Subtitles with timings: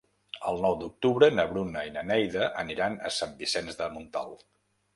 [0.51, 4.47] El nou d'octubre na Bruna i na Neida aniran a Sant Vicenç de Montalt.